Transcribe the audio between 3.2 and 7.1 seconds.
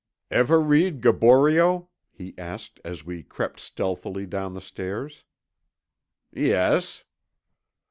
crept stealthily down the stairs. "Yes."